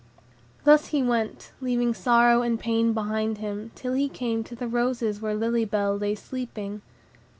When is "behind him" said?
2.91-3.69